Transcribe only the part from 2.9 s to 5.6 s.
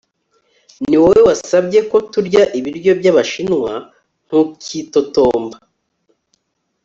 byabashinwa, ntukitotomba